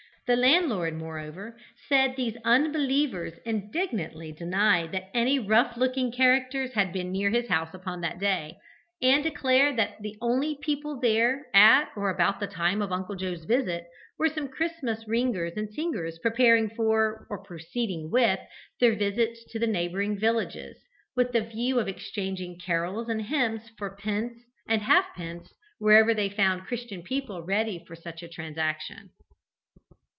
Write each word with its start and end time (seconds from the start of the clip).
The 0.27 0.35
landlord, 0.37 0.93
moreover, 0.93 1.59
said 1.89 2.15
these 2.15 2.37
unbelievers, 2.45 3.33
indignantly 3.45 4.31
denied 4.31 4.93
that 4.93 5.09
any 5.13 5.39
"rough 5.39 5.75
looking 5.75 6.09
characters" 6.09 6.71
had 6.71 6.93
been 6.93 7.11
near 7.11 7.29
his 7.31 7.49
house 7.49 7.73
upon 7.73 7.99
that 7.99 8.17
day, 8.17 8.55
and 9.01 9.23
declared 9.25 9.75
that 9.75 10.01
the 10.01 10.15
only 10.21 10.57
people 10.61 10.97
there 11.01 11.47
at 11.53 11.89
or 11.97 12.09
about 12.09 12.39
the 12.39 12.47
time 12.47 12.81
of 12.81 12.93
Uncle 12.93 13.15
Joe's 13.17 13.43
visit 13.43 13.87
were 14.17 14.29
some 14.29 14.47
Christmas 14.47 15.05
ringers 15.05 15.57
and 15.57 15.69
singers 15.73 16.17
preparing 16.19 16.69
for, 16.69 17.27
or 17.29 17.43
proceeding 17.43 18.09
with, 18.09 18.39
their 18.79 18.95
visits 18.95 19.43
to 19.51 19.59
the 19.59 19.67
neighbouring 19.67 20.17
villages, 20.17 20.77
with 21.13 21.33
the 21.33 21.41
view 21.43 21.77
of 21.77 21.89
exchanging 21.89 22.57
carols 22.57 23.09
and 23.09 23.23
hymns 23.23 23.69
for 23.77 23.97
pence 23.97 24.37
and 24.65 24.83
half 24.83 25.13
pence 25.13 25.53
wherever 25.77 26.13
they 26.13 26.29
found 26.29 26.67
Christian 26.67 27.03
people 27.03 27.43
ready 27.43 27.83
for 27.85 27.97
such 27.97 28.23
a 28.23 28.29
transaction. 28.29 29.09